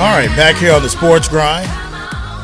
[0.00, 1.68] All right, back here on the Sports Grind.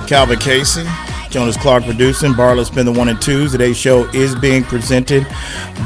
[0.07, 0.85] Calvin Casey,
[1.31, 2.35] Jonas Clark producing.
[2.35, 3.53] Barlow's been the one and twos.
[3.53, 5.27] Today's show is being presented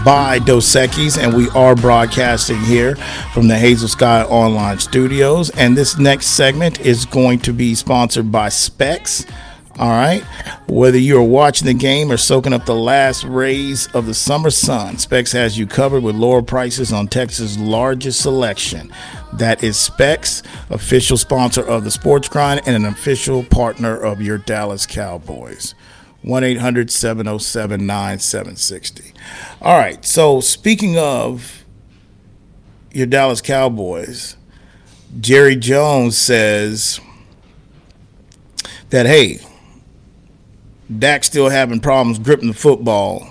[0.04, 2.96] by Dos Equis, and we are broadcasting here
[3.32, 5.50] from the Hazel Sky Online Studios.
[5.50, 9.24] And this next segment is going to be sponsored by Specs.
[9.78, 10.22] All right.
[10.66, 14.98] Whether you're watching the game or soaking up the last rays of the summer sun,
[14.98, 18.92] Specs has you covered with lower prices on Texas' largest selection.
[19.32, 24.38] That is Specs, official sponsor of the Sports Grind and an official partner of your
[24.38, 25.74] Dallas Cowboys.
[26.22, 29.14] 1 800 707 9760.
[29.62, 30.04] All right.
[30.04, 31.64] So, speaking of
[32.92, 34.36] your Dallas Cowboys,
[35.20, 37.00] Jerry Jones says
[38.90, 39.40] that, hey,
[40.98, 43.26] Dak still having problems gripping the football.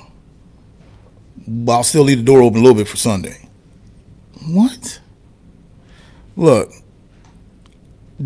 [1.48, 3.49] But I'll still leave the door open a little bit for Sunday.
[4.48, 4.99] What?
[6.35, 6.72] Look,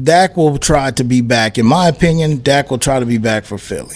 [0.02, 1.58] Dak will try to be back.
[1.58, 3.96] In my opinion, Dak will try to be back for Philly.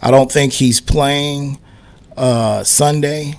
[0.00, 1.58] I don't think he's playing
[2.16, 3.34] uh, Sunday.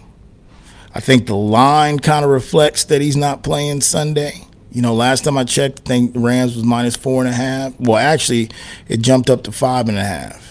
[0.93, 4.45] I think the line kind of reflects that he's not playing Sunday.
[4.71, 7.79] You know, last time I checked, I think Rams was minus four and a half.
[7.79, 8.49] Well, actually,
[8.87, 10.50] it jumped up to five and a half.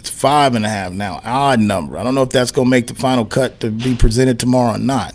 [0.00, 1.98] It's five and a half now, odd number.
[1.98, 4.76] I don't know if that's going to make the final cut to be presented tomorrow
[4.76, 5.14] or not.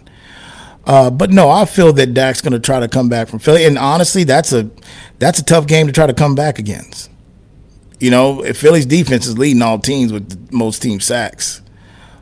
[0.86, 3.66] Uh, but no, I feel that Dak's going to try to come back from Philly,
[3.66, 4.69] and honestly, that's a
[5.17, 7.09] that's a tough game to try to come back against.
[8.00, 11.63] You know, if Philly's defense is leading all teams with most team sacks,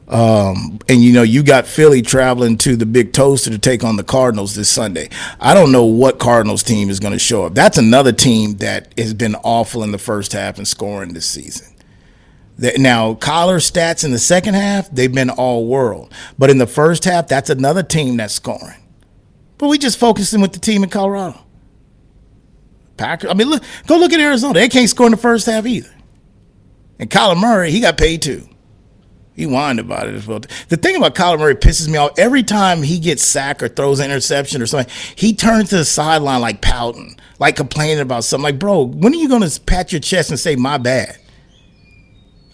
[0.07, 3.97] um, and you know you got Philly traveling to the Big Toaster to take on
[3.97, 5.09] the Cardinals this Sunday.
[5.41, 7.55] I don't know what Cardinals team is going to show up.
[7.55, 11.72] That's another team that has been awful in the first half and scoring this season.
[12.77, 16.13] Now, Kyler stats in the second half, they've been all world.
[16.37, 18.81] But in the first half, that's another team that's scoring.
[19.57, 21.39] But we just focusing with the team in Colorado.
[22.95, 24.53] Packers, I mean, look, go look at Arizona.
[24.53, 25.93] They can't score in the first half either.
[26.99, 28.47] And Kyler Murray, he got paid too.
[29.35, 30.41] He whined about it as well.
[30.69, 32.17] The thing about Kyler Murray pisses me off.
[32.19, 35.85] Every time he gets sacked or throws an interception or something, he turns to the
[35.85, 38.43] sideline like pouting, like complaining about something.
[38.43, 41.17] Like, bro, when are you going to pat your chest and say, my bad?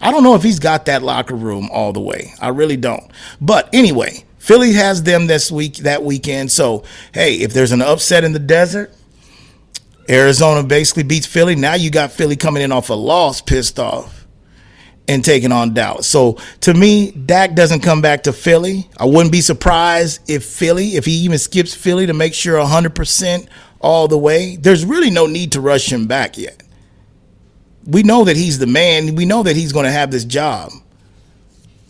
[0.00, 2.32] I don't know if he's got that locker room all the way.
[2.40, 3.10] I really don't.
[3.40, 6.50] But anyway, Philly has them this week that weekend.
[6.50, 8.92] So hey, if there's an upset in the desert,
[10.08, 11.54] Arizona basically beats Philly.
[11.54, 14.26] Now you got Philly coming in off a loss, pissed off,
[15.06, 16.06] and taking on Dallas.
[16.06, 18.88] So to me, Dak doesn't come back to Philly.
[18.96, 23.46] I wouldn't be surprised if Philly, if he even skips Philly to make sure 100%
[23.80, 24.56] all the way.
[24.56, 26.62] There's really no need to rush him back yet
[27.86, 29.14] we know that he's the man.
[29.14, 30.72] We know that he's going to have this job.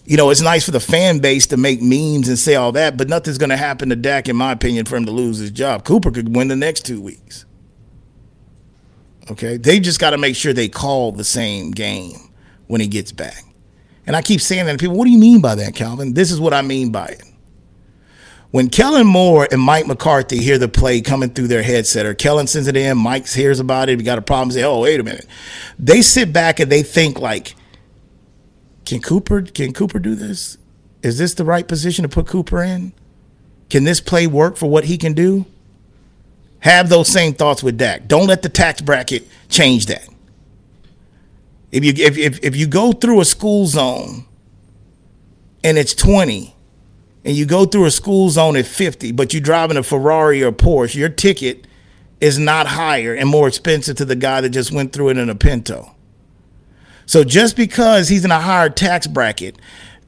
[0.04, 2.96] You know, it's nice for the fan base to make memes and say all that,
[2.96, 5.50] but nothing's going to happen to Dak, in my opinion, for him to lose his
[5.50, 5.84] job.
[5.84, 7.44] Cooper could win the next two weeks.
[9.30, 12.16] Okay, they just got to make sure they call the same game
[12.66, 13.44] when he gets back.
[14.06, 14.96] And I keep saying that to people.
[14.96, 16.14] What do you mean by that, Calvin?
[16.14, 17.29] This is what I mean by it
[18.50, 22.46] when Kellen Moore and Mike McCarthy hear the play coming through their headset, or Kellen
[22.46, 25.04] sends it in, Mike hears about it, we got a problem, say, oh, wait a
[25.04, 25.26] minute.
[25.78, 27.54] They sit back and they think like,
[28.84, 30.58] can Cooper can Cooper do this?
[31.02, 32.92] Is this the right position to put Cooper in?
[33.68, 35.46] Can this play work for what he can do?
[36.60, 38.08] Have those same thoughts with Dak.
[38.08, 40.08] Don't let the tax bracket change that.
[41.70, 44.26] If you if if, if you go through a school zone
[45.62, 46.54] and it's 20
[47.24, 50.52] and you go through a school zone at 50, but you're driving a Ferrari or
[50.52, 51.66] Porsche, your ticket
[52.20, 55.28] is not higher and more expensive to the guy that just went through it in
[55.28, 55.94] a Pinto.
[57.06, 59.56] So just because he's in a higher tax bracket,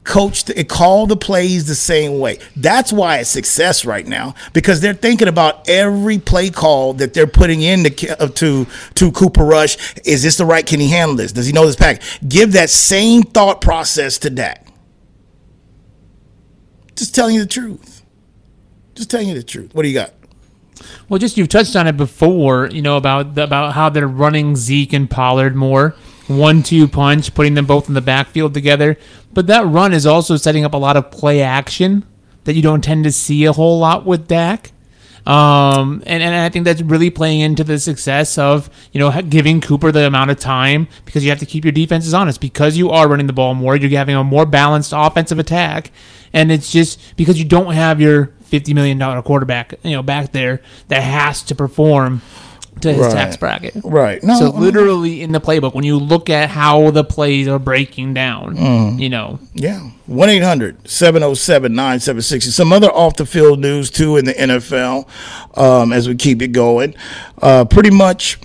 [0.03, 2.39] coach it call the plays the same way.
[2.55, 7.27] That's why it's success right now because they're thinking about every play call that they're
[7.27, 9.77] putting in to uh, to, to Cooper Rush.
[10.05, 10.65] Is this the right?
[10.65, 11.31] Can he handle this?
[11.31, 12.01] Does he know this pack?
[12.27, 14.62] Give that same thought process to Dak.
[16.95, 18.03] Just telling you the truth.
[18.95, 19.73] Just telling you the truth.
[19.73, 20.13] What do you got?
[21.07, 24.93] Well, just you've touched on it before, you know about about how they're running Zeke
[24.93, 25.95] and Pollard more,
[26.27, 28.97] one-two punch, putting them both in the backfield together.
[29.31, 32.05] But that run is also setting up a lot of play action
[32.43, 34.72] that you don't tend to see a whole lot with Dak.
[35.25, 39.61] Um, and, and I think that's really playing into the success of, you know, giving
[39.61, 42.41] Cooper the amount of time because you have to keep your defenses honest.
[42.41, 45.91] Because you are running the ball more, you're having a more balanced offensive attack.
[46.33, 50.61] And it's just because you don't have your $50 million quarterback, you know, back there
[50.87, 52.21] that has to perform
[52.81, 53.11] to his Right.
[53.11, 53.73] tax bracket.
[53.83, 54.23] Right.
[54.23, 58.13] No, so literally in the playbook, when you look at how the plays are breaking
[58.13, 58.99] down, Mm.
[58.99, 59.79] you know, Yeah.
[60.07, 62.49] 1 800 707 9760.
[62.51, 65.07] Some other off the field news, too, in the NFL
[65.55, 66.93] um, as we keep it going.
[67.41, 68.37] Uh, pretty much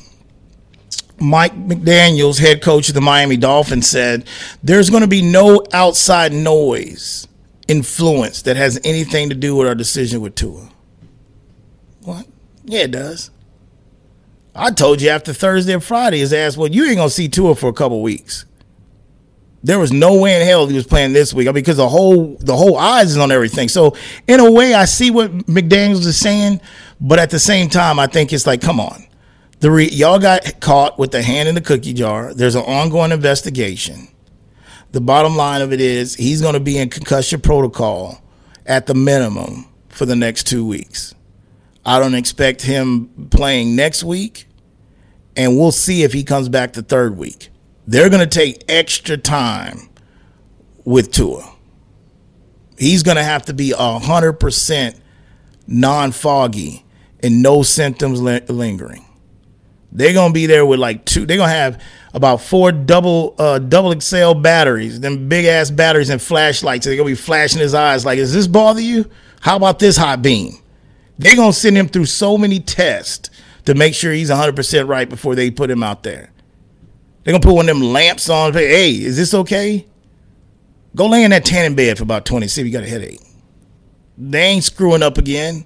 [1.20, 4.24] Mike McDaniels, head coach of the Miami Dolphins, said
[4.62, 7.26] there's going to be no outside noise
[7.66, 10.68] influence that has anything to do with our decision with Tua.
[12.04, 12.26] What?
[12.64, 13.30] Yeah, it does.
[14.58, 17.54] I told you after Thursday and Friday, his ass, well, you ain't gonna see Tua
[17.54, 18.44] for a couple weeks.
[19.62, 21.46] There was no way in hell he was playing this week.
[21.46, 23.68] I mean, because the whole the whole eyes is on everything.
[23.68, 23.96] So
[24.26, 26.60] in a way, I see what McDaniels is saying,
[27.00, 29.06] but at the same time, I think it's like, come on,
[29.60, 32.34] the re- y'all got caught with the hand in the cookie jar.
[32.34, 34.08] There's an ongoing investigation.
[34.92, 38.22] The bottom line of it is he's going to be in concussion protocol
[38.66, 41.14] at the minimum for the next two weeks.
[41.84, 44.46] I don't expect him playing next week,
[45.38, 47.48] and we'll see if he comes back the third week.
[47.86, 49.88] They're going to take extra time
[50.84, 51.54] with Tua.
[52.76, 55.00] He's going to have to be 100%
[55.66, 56.84] non foggy
[57.22, 59.04] and no symptoms lingering.
[59.90, 61.24] They're gonna be there with like two.
[61.24, 61.82] They're gonna have
[62.12, 66.84] about four double uh, double XL batteries, them big ass batteries and flashlights.
[66.84, 69.06] They're gonna be flashing his eyes like, "Does this bother you?
[69.40, 70.58] How about this hot beam?"
[71.18, 73.30] They're gonna send him through so many tests
[73.64, 76.30] to make sure he's 100 percent right before they put him out there.
[77.24, 78.52] They're gonna put one of them lamps on.
[78.54, 79.86] Hey, is this okay?
[80.96, 82.48] Go lay in that tanning bed for about 20.
[82.48, 83.20] See if you got a headache.
[84.16, 85.64] They ain't screwing up again.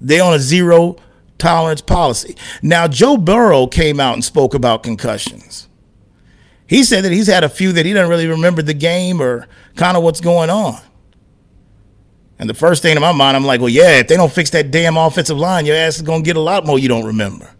[0.00, 0.96] They on a zero
[1.38, 2.36] tolerance policy.
[2.62, 5.68] Now, Joe Burrow came out and spoke about concussions.
[6.66, 9.48] He said that he's had a few that he doesn't really remember the game or
[9.74, 10.80] kind of what's going on.
[12.40, 14.48] And the first thing in my mind, I'm like, well, yeah, if they don't fix
[14.50, 17.04] that damn offensive line, your ass is going to get a lot more you don't
[17.04, 17.54] remember.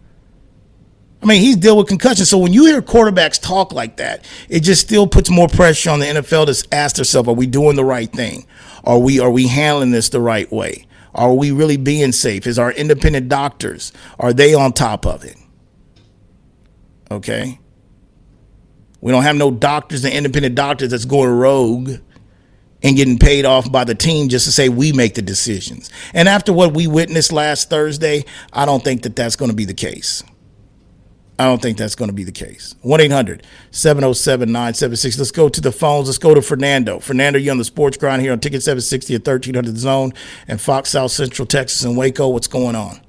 [1.21, 2.29] I mean, he's dealt with concussions.
[2.29, 5.99] So when you hear quarterbacks talk like that, it just still puts more pressure on
[5.99, 8.47] the NFL to ask themselves, are we doing the right thing?
[8.83, 10.87] Are we are we handling this the right way?
[11.13, 12.47] Are we really being safe?
[12.47, 15.37] Is our independent doctors, are they on top of it?
[17.11, 17.59] Okay.
[18.99, 21.97] We don't have no doctors and independent doctors that's going rogue
[22.83, 25.89] and getting paid off by the team just to say we make the decisions.
[26.13, 29.65] And after what we witnessed last Thursday, I don't think that that's going to be
[29.65, 30.23] the case.
[31.41, 32.75] I don't think that's going to be the case.
[32.81, 35.17] 1 800 707 976.
[35.17, 36.07] Let's go to the phones.
[36.07, 36.99] Let's go to Fernando.
[36.99, 40.13] Fernando, you're on the sports grind here on Ticket 760 at 1300 Zone
[40.47, 42.27] and Fox South Central Texas and Waco.
[42.27, 43.01] What's going on?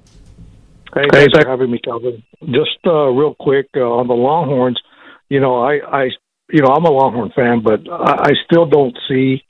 [0.94, 2.22] Hey, thanks for having me, Calvin.
[2.46, 4.80] Just uh, real quick uh, on the Longhorns.
[5.28, 6.04] You know, I, I,
[6.50, 9.42] you know, I'm a Longhorn fan, but I, I still don't see,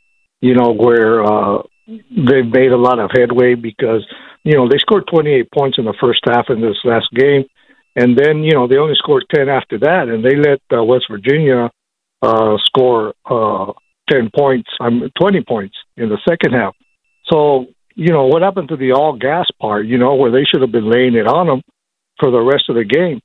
[0.43, 4.05] you know, where uh, they've made a lot of headway because,
[4.45, 7.47] you know, they scored 28 points in the first half in this last game
[7.95, 11.07] and then you know they only scored ten after that, and they let uh, West
[11.11, 11.71] Virginia
[12.23, 13.73] uh, score uh,
[14.11, 16.75] ten points, um, twenty points in the second half.
[17.31, 19.87] So you know what happened to the all gas part?
[19.87, 21.63] You know where they should have been laying it on them
[22.19, 23.21] for the rest of the game.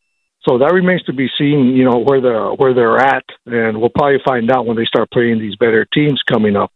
[0.48, 1.76] So that remains to be seen.
[1.76, 5.12] You know where they're where they're at, and we'll probably find out when they start
[5.12, 6.72] playing these better teams coming up.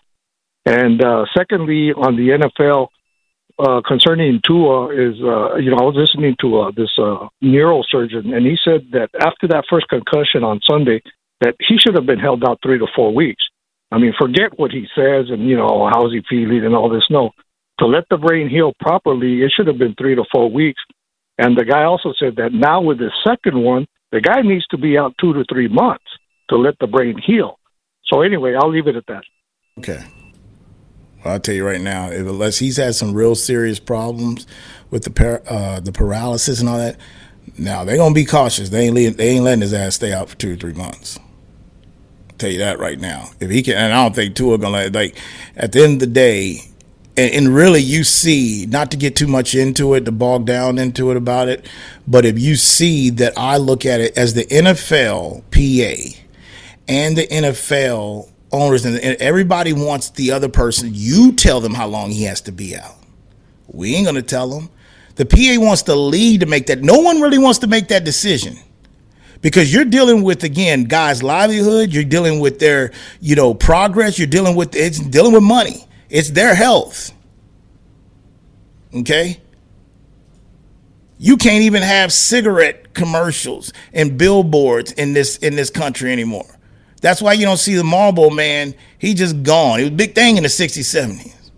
[0.65, 2.87] And uh, secondly, on the NFL,
[3.59, 8.33] uh, concerning Tua is, uh, you know, I was listening to uh, this uh, neurosurgeon,
[8.33, 11.01] and he said that after that first concussion on Sunday,
[11.41, 13.43] that he should have been held out three to four weeks.
[13.91, 17.07] I mean, forget what he says and you know how's he feeling and all this.
[17.09, 17.31] No,
[17.79, 20.81] to let the brain heal properly, it should have been three to four weeks.
[21.37, 24.77] And the guy also said that now with the second one, the guy needs to
[24.77, 26.05] be out two to three months
[26.49, 27.59] to let the brain heal.
[28.05, 29.23] So anyway, I'll leave it at that.
[29.79, 30.03] Okay.
[31.23, 34.47] I'll tell you right now, if, unless he's had some real serious problems
[34.89, 36.97] with the uh, the paralysis and all that,
[37.57, 38.69] now they're gonna be cautious.
[38.69, 41.19] They ain't leaving, they ain't letting his ass stay out for two or three months.
[42.29, 43.29] I'll tell you that right now.
[43.39, 45.17] If he can, and I don't think Tua gonna let, like
[45.55, 46.59] at the end of the day,
[47.17, 50.79] and, and really you see not to get too much into it, to bog down
[50.79, 51.67] into it about it,
[52.07, 56.19] but if you see that I look at it as the NFL PA
[56.87, 60.91] and the NFL owners and everybody wants the other person.
[60.93, 62.95] You tell them how long he has to be out.
[63.67, 64.69] We ain't gonna tell them.
[65.15, 66.81] The PA wants the lead to make that.
[66.81, 68.57] No one really wants to make that decision
[69.41, 71.91] because you're dealing with again guys' livelihood.
[71.91, 74.17] You're dealing with their you know progress.
[74.17, 75.87] You're dealing with it's dealing with money.
[76.09, 77.11] It's their health.
[78.93, 79.39] Okay.
[81.17, 86.57] You can't even have cigarette commercials and billboards in this in this country anymore.
[87.01, 88.75] That's why you don't see the Marlboro man.
[88.99, 89.79] He just gone.
[89.79, 91.51] It was a big thing in the 60s, 70s.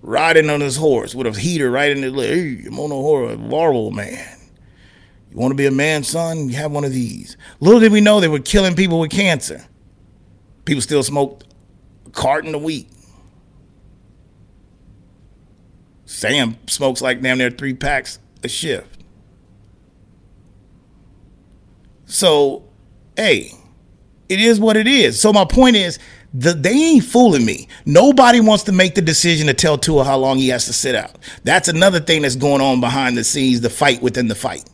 [0.00, 2.62] Riding on his horse with a heater right in the leg.
[2.62, 4.38] Hey, I'm on a horse, Marlboro man.
[5.30, 6.48] You want to be a man, son?
[6.48, 7.36] You have one of these.
[7.60, 9.66] Little did we know they were killing people with cancer.
[10.64, 11.44] People still smoked
[12.06, 12.88] a carton a week.
[16.06, 19.04] Sam smokes like damn near three packs a shift.
[22.06, 22.64] So,
[23.16, 23.52] hey,
[24.28, 25.20] it is what it is.
[25.20, 25.98] So my point is,
[26.34, 27.68] the, they ain't fooling me.
[27.86, 30.94] Nobody wants to make the decision to tell Tua how long he has to sit
[30.94, 31.16] out.
[31.44, 34.68] That's another thing that's going on behind the scenes, the fight within the fight.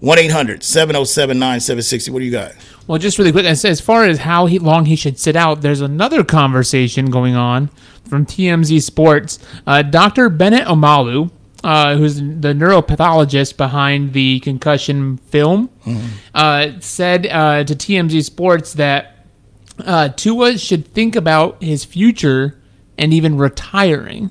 [0.00, 2.10] 1 800 707 9760.
[2.10, 2.52] What do you got?
[2.86, 5.80] Well, just really quick, as far as how he, long he should sit out, there's
[5.80, 7.70] another conversation going on
[8.08, 9.38] from TMZ Sports.
[9.66, 10.28] Uh, Dr.
[10.28, 11.30] Bennett Omalu,
[11.64, 16.06] uh, who's the neuropathologist behind the concussion film, mm-hmm.
[16.34, 19.26] uh, said uh, to TMZ Sports that
[19.78, 22.60] uh, Tua should think about his future
[22.98, 24.30] and even retiring.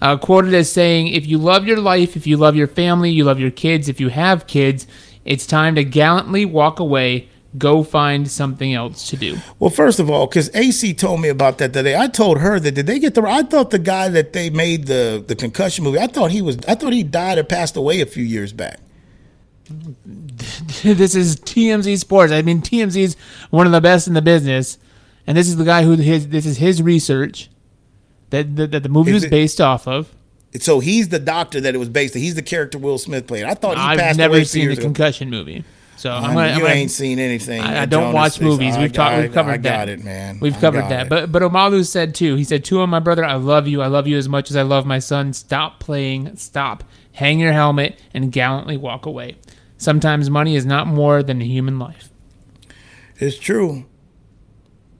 [0.00, 3.24] Uh, quoted as saying, If you love your life, if you love your family, you
[3.24, 4.86] love your kids, if you have kids,
[5.24, 7.28] it's time to gallantly walk away
[7.58, 9.38] go find something else to do.
[9.58, 12.72] Well, first of all, because AC told me about that today, I told her that
[12.72, 13.22] did they get the?
[13.22, 16.58] I thought the guy that they made the the concussion movie, I thought he was,
[16.68, 18.80] I thought he died or passed away a few years back.
[20.82, 22.32] this is TMZ Sports.
[22.32, 23.16] I mean, TMZ is
[23.50, 24.78] one of the best in the business,
[25.26, 27.50] and this is the guy who his this is his research
[28.30, 30.12] that that, that the movie is was based off of.
[30.58, 32.16] So he's the doctor that it was based.
[32.16, 32.22] on.
[32.22, 33.44] He's the character Will Smith played.
[33.44, 35.64] I thought he I've passed never away seen the concussion movie.
[36.00, 37.60] So I'm gonna, you I'm ain't seen anything.
[37.60, 38.78] I, I don't watch movies.
[38.78, 39.18] We've talked.
[39.18, 39.62] We've covered I, I that.
[39.62, 40.40] got it, man.
[40.40, 41.06] We've covered that.
[41.06, 41.08] It.
[41.10, 42.36] But but Omalu said too.
[42.36, 43.82] He said, "Tua, my brother, I love you.
[43.82, 45.34] I love you as much as I love my son.
[45.34, 46.36] Stop playing.
[46.36, 46.84] Stop.
[47.12, 49.36] Hang your helmet and gallantly walk away.
[49.76, 52.08] Sometimes money is not more than a human life."
[53.18, 53.84] It's true.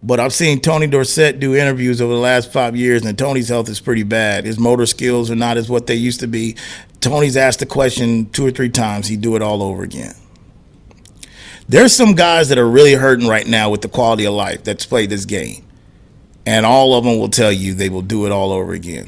[0.02, 3.70] But I've seen Tony Dorsett do interviews over the last five years, and Tony's health
[3.70, 4.44] is pretty bad.
[4.44, 6.56] His motor skills are not as what they used to be.
[7.00, 9.08] Tony's asked the question two or three times.
[9.08, 10.12] He'd do it all over again.
[11.70, 14.84] There's some guys that are really hurting right now with the quality of life that's
[14.84, 15.64] played this game.
[16.44, 19.06] And all of them will tell you they will do it all over again.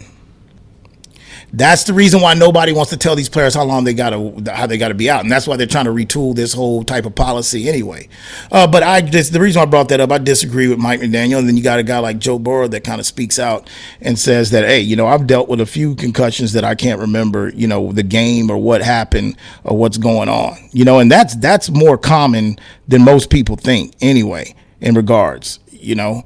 [1.54, 4.54] That's the reason why nobody wants to tell these players how long they got to
[4.54, 6.82] how they got to be out, and that's why they're trying to retool this whole
[6.82, 8.08] type of policy anyway.
[8.50, 11.38] Uh, but I just the reason I brought that up, I disagree with Mike McDaniel,
[11.38, 13.68] and then you got a guy like Joe Burrow that kind of speaks out
[14.00, 17.00] and says that, hey, you know, I've dealt with a few concussions that I can't
[17.00, 21.12] remember, you know, the game or what happened or what's going on, you know, and
[21.12, 24.54] that's that's more common than most people think anyway.
[24.80, 26.24] In regards, you know,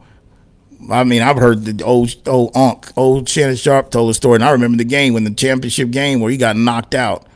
[0.90, 4.44] I mean, I've heard the old old Unc, old Shannon Sharpe told a story, and
[4.44, 7.26] I remember the game when the championship game where he got knocked out.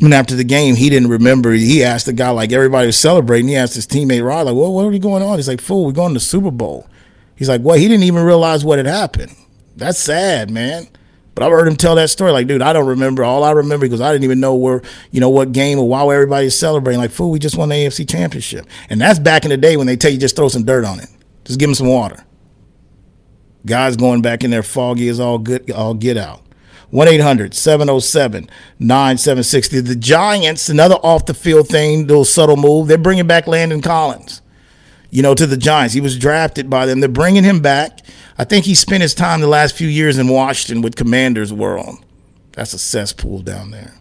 [0.00, 1.52] And after the game, he didn't remember.
[1.52, 3.48] He asked the guy, like everybody was celebrating.
[3.48, 5.86] He asked his teammate Rod, like, "Well, what are you going on?" He's like, "Fool,
[5.86, 6.86] we're going to the Super Bowl."
[7.36, 9.34] He's like, "Well, he didn't even realize what had happened."
[9.76, 10.88] That's sad, man.
[11.34, 12.32] But I've heard him tell that story.
[12.32, 13.24] Like, dude, I don't remember.
[13.24, 16.02] All I remember because I didn't even know where, you know, what game or why
[16.14, 17.00] everybody's celebrating.
[17.00, 19.86] Like, fool, we just won the AFC Championship, and that's back in the day when
[19.86, 21.08] they tell you just throw some dirt on it,
[21.44, 22.24] just give him some water.
[23.66, 26.42] Guys going back in there foggy is all good, all get out.
[26.90, 29.80] 1 800 707 9760.
[29.80, 32.88] The Giants, another off the field thing, little subtle move.
[32.88, 34.42] They're bringing back Landon Collins,
[35.10, 35.94] you know, to the Giants.
[35.94, 37.00] He was drafted by them.
[37.00, 38.00] They're bringing him back.
[38.38, 42.04] I think he spent his time the last few years in Washington with Commanders World.
[42.52, 43.94] That's a cesspool down there.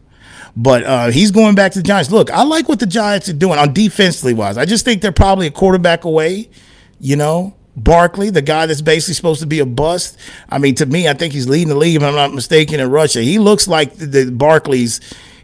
[0.55, 2.11] But uh, he's going back to the Giants.
[2.11, 4.57] Look, I like what the Giants are doing on defensively wise.
[4.57, 6.49] I just think they're probably a quarterback away,
[6.99, 7.53] you know.
[7.83, 10.17] Barkley, the guy that's basically supposed to be a bust.
[10.49, 12.89] I mean, to me, I think he's leading the league, if I'm not mistaken, in
[12.89, 13.23] rushing.
[13.23, 14.99] He looks like the, the Barkley's,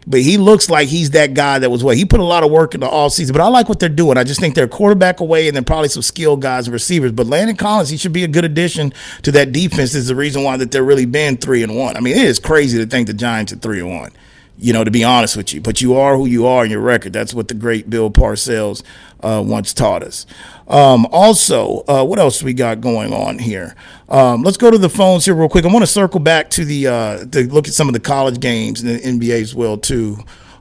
[0.06, 2.50] but he looks like he's that guy that was what he put a lot of
[2.50, 3.32] work in the all season.
[3.32, 4.18] But I like what they're doing.
[4.18, 7.12] I just think they're quarterback away and then probably some skilled guys and receivers.
[7.12, 9.94] But Landon Collins, he should be a good addition to that defense.
[9.94, 11.96] Is the reason why that they're really been three and one.
[11.96, 14.12] I mean, it is crazy to think the Giants are three and one
[14.58, 15.60] you know, to be honest with you.
[15.60, 17.12] But you are who you are in your record.
[17.12, 18.82] That's what the great Bill Parcells
[19.20, 20.26] uh, once taught us.
[20.68, 23.74] Um, also, uh, what else we got going on here?
[24.08, 25.64] Um, let's go to the phones here real quick.
[25.64, 28.40] I want to circle back to the uh, to look at some of the college
[28.40, 30.18] games and the NBA as well too.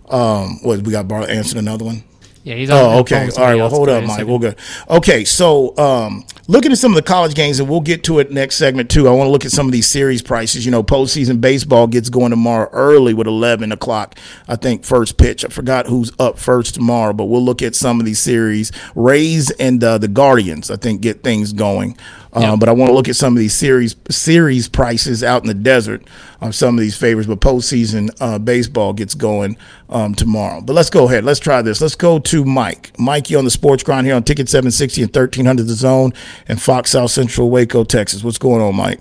[0.09, 1.07] Um, what we got?
[1.07, 2.03] Bar answering another one.
[2.45, 2.77] Yeah, he's on.
[2.77, 3.27] Oh, okay.
[3.37, 3.55] All right.
[3.55, 4.27] Well, hold up, Mike.
[4.27, 4.53] We'll go.
[4.87, 8.31] Okay, so um, looking at some of the college games, and we'll get to it
[8.31, 9.07] next segment too.
[9.07, 10.63] I want to look at some of these series prices.
[10.63, 14.19] You know, postseason baseball gets going tomorrow early with eleven o'clock.
[14.47, 15.43] I think first pitch.
[15.43, 18.71] I forgot who's up first tomorrow, but we'll look at some of these series.
[18.93, 21.97] Rays and uh, the Guardians, I think, get things going.
[22.35, 25.47] Um, But I want to look at some of these series series prices out in
[25.47, 26.03] the desert
[26.41, 27.27] on some of these favors.
[27.27, 29.57] But postseason uh, baseball gets going
[29.89, 30.61] um, tomorrow.
[30.61, 31.23] But let's go ahead.
[31.23, 31.81] Let's try this.
[31.81, 32.91] Let's go to Mike.
[32.99, 36.13] Mike, you on the Sports Grind here on Ticket 760 and 1300 The Zone
[36.47, 38.23] and Fox South Central, Waco, Texas.
[38.23, 38.99] What's going on, Mike?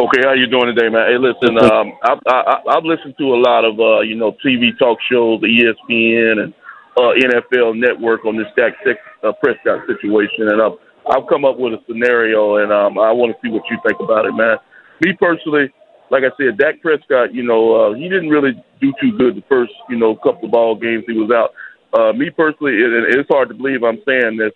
[0.00, 1.06] Okay, how you doing today, man?
[1.06, 4.76] Hey, listen, um, I, I, I've listened to a lot of uh, you know TV
[4.76, 6.54] talk shows, the ESPN and
[6.96, 8.74] uh, NFL Network on this Dak
[9.22, 10.72] uh, Prescott situation, and I've
[11.10, 14.00] I've come up with a scenario, and um, I want to see what you think
[14.00, 14.56] about it, man.
[15.04, 15.72] Me personally,
[16.10, 19.44] like I said, Dak Prescott, you know, uh, he didn't really do too good the
[19.48, 21.52] first, you know, couple of ball games he was out.
[21.98, 24.52] uh, me personally, it, it's hard to believe I'm saying this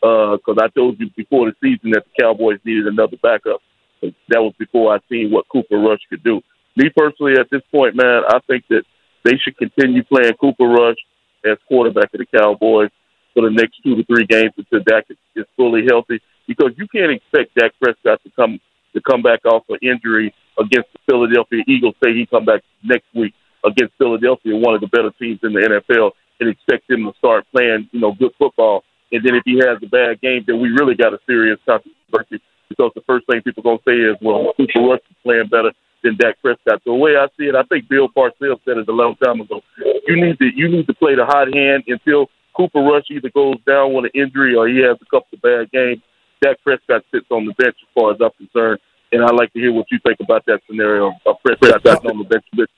[0.00, 3.60] because uh, I told you before the season that the Cowboys needed another backup.
[4.02, 6.40] That was before I seen what Cooper Rush could do.
[6.76, 8.82] Me personally, at this point, man, I think that
[9.24, 10.98] they should continue playing Cooper Rush
[11.44, 12.90] as quarterback of the Cowboys
[13.34, 16.20] for the next two to three games until Dak is, fully healthy.
[16.46, 18.60] Because you can't expect Dak Prescott to come
[18.94, 21.94] to come back off an injury against the Philadelphia Eagles.
[22.02, 23.32] Say he come back next week
[23.64, 26.10] against Philadelphia, one of the better teams in the NFL,
[26.40, 28.84] and expect him to start playing, you know, good football.
[29.12, 32.42] And then if he has a bad game, then we really got a serious controversy
[32.68, 35.72] because the first thing people to say is, well, Cooper Rush is playing better
[36.02, 36.82] than Dak Prescott.
[36.84, 39.60] The way I see it, I think Bill Parcells said it a long time ago.
[40.06, 43.56] You need to you need to play the hot hand until Cooper Rush either goes
[43.66, 46.02] down with an injury or he has a couple of bad games.
[46.42, 48.80] Dak Prescott sits on the bench as far as I'm concerned.
[49.12, 52.18] And I'd like to hear what you think about that scenario of Prescott sitting on
[52.18, 52.70] the bench with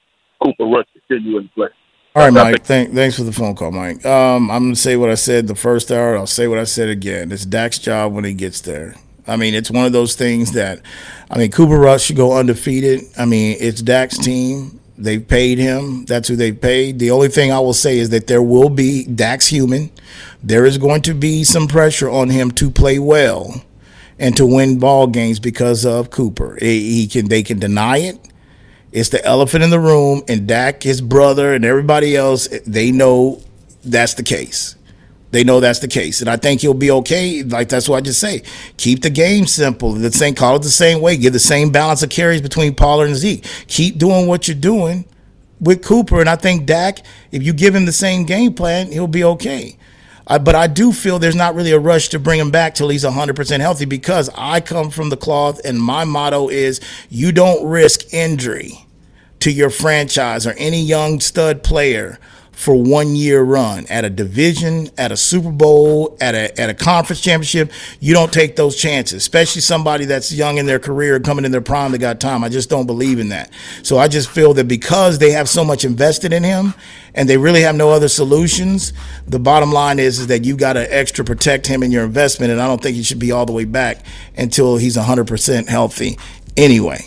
[0.43, 1.69] Cooper Rush continuing to play.
[2.17, 2.65] All right, Mike.
[2.65, 4.05] Thank, thanks for the phone call, Mike.
[4.07, 6.17] Um, I'm going to say what I said the first hour.
[6.17, 7.33] I'll say what I said again.
[7.33, 8.95] It's Dak's job when he gets there.
[9.27, 10.81] I mean, it's one of those things that,
[11.31, 13.01] I mean, Cooper Rush should go undefeated.
[13.19, 14.81] I mean, it's Dak's team.
[14.97, 16.05] They've paid him.
[16.05, 16.99] That's who they've paid.
[16.99, 19.91] The only thing I will say is that there will be Dak's human.
[20.43, 23.63] There is going to be some pressure on him to play well
[24.19, 26.57] and to win ball games because of Cooper.
[26.61, 28.19] He can they can deny it.
[28.93, 33.43] It's the elephant in the room, and Dak, his brother, and everybody else, they know
[33.85, 34.77] that's the case.
[35.35, 37.43] They know that's the case, and I think he'll be okay.
[37.43, 38.45] Like that's what I just say.
[38.77, 39.91] Keep the game simple.
[39.91, 41.17] The same, call it the same way.
[41.17, 43.45] Give the same balance of carries between Pollard and Zeke.
[43.67, 45.07] Keep doing what you're doing
[45.61, 47.01] with Cooper, and I think Dak,
[47.33, 49.77] if you give him the same game plan, he'll be okay.
[50.29, 52.89] Uh, but I do feel there's not really a rush to bring him back till
[52.89, 57.69] he's 100% healthy because I come from the cloth, and my motto is you don't
[57.69, 58.87] risk injury
[59.41, 62.21] to your franchise or any young stud player
[62.55, 66.75] for one year run at a division, at a Super Bowl, at a at a
[66.75, 67.71] conference championship.
[68.01, 71.61] You don't take those chances, especially somebody that's young in their career, coming in their
[71.61, 72.45] prime, they got time.
[72.45, 73.51] I just don't believe in that.
[73.83, 76.75] So I just feel that because they have so much invested in him
[77.15, 78.93] and they really have no other solutions,
[79.27, 82.53] the bottom line is, is that you got to extra protect him in your investment.
[82.53, 84.05] And I don't think he should be all the way back
[84.37, 86.19] until he's 100% healthy
[86.57, 87.05] anyway.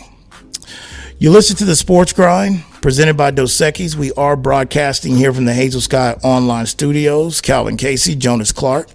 [1.18, 3.94] You listen to the Sports Grind presented by Dos Equis.
[3.96, 7.40] We are broadcasting here from the Hazel Sky Online Studios.
[7.40, 8.88] Calvin Casey, Jonas Clark,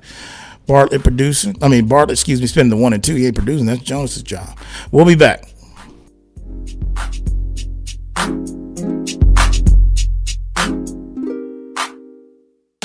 [0.68, 1.56] Bartlett producing.
[1.62, 3.16] I mean Bartlett, excuse me, spending the one and two.
[3.16, 3.66] He ain't producing.
[3.66, 4.58] That's Jonas's job.
[4.92, 5.53] We'll be back.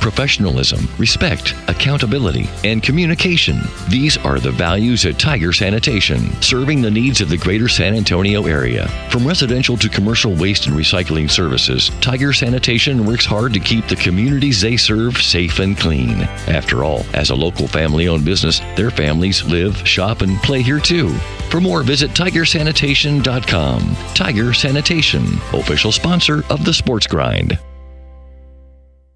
[0.00, 3.60] professionalism, respect, accountability, and communication.
[3.88, 8.46] These are the values at Tiger Sanitation, serving the needs of the greater San Antonio
[8.46, 8.88] area.
[9.10, 13.96] From residential to commercial waste and recycling services, Tiger Sanitation works hard to keep the
[13.96, 16.22] communities they serve safe and clean.
[16.48, 20.80] After all, as a local family owned business, their families live, shop, and play here
[20.80, 21.10] too.
[21.50, 23.96] For more, visit tigersanitation.com.
[24.14, 27.58] Tiger Sanitation, official sponsor of the Sports Grind.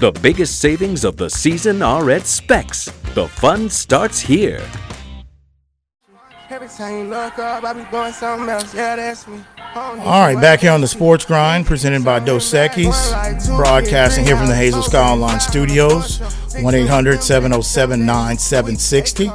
[0.00, 2.86] The biggest savings of the season are at Specs.
[3.12, 4.66] The fun starts here.
[6.48, 7.84] Every time you look up, I be
[8.48, 8.74] else.
[8.74, 9.44] Yeah, that's me.
[9.72, 14.48] All right, back here on the Sports Grind, presented by Dos Equis, broadcasting here from
[14.48, 16.18] the Hazel Sky Online Studios,
[16.60, 19.30] 1 800 707 9760.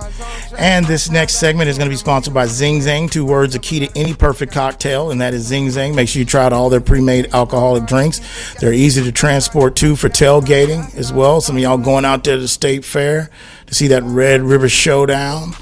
[0.57, 3.59] And this next segment is going to be sponsored by Zing Zang, two words, a
[3.59, 5.95] key to any perfect cocktail, and that is Zing Zang.
[5.95, 8.19] Make sure you try out all their pre made alcoholic drinks.
[8.55, 11.39] They're easy to transport too for tailgating as well.
[11.39, 13.29] Some of y'all going out there to the state fair
[13.67, 15.53] to see that Red River Showdown.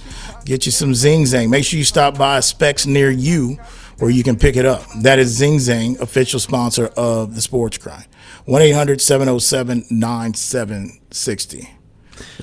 [0.45, 1.49] Get you some Zing Zang.
[1.49, 3.59] Make sure you stop by Specs near you
[4.03, 4.83] where you can pick it up.
[5.01, 8.05] That is Zing Zang, official sponsor of the Sports Grind.
[8.45, 11.69] 1 800 707 9760.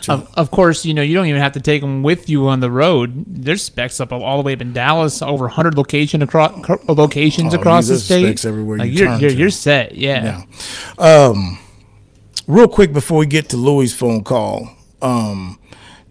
[0.08, 2.60] Of, of course, you know, you don't even have to take them with you on
[2.60, 3.24] the road.
[3.26, 6.52] There's specs up all the way up in Dallas, over 100 location across,
[6.88, 8.24] locations Oh, across the state.
[8.24, 9.36] specs everywhere Like, you you're, turn you're, to.
[9.36, 10.42] you're set, yeah.
[10.98, 11.26] Yeah.
[11.26, 11.58] Um,
[12.46, 14.70] real quick before we get to Louis' phone call,
[15.02, 15.58] um,